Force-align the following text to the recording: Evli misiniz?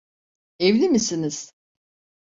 Evli 0.59 0.89
misiniz? 0.89 1.53